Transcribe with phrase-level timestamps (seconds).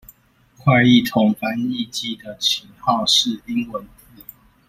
[0.57, 4.23] 快譯通翻譯機的型號是英文字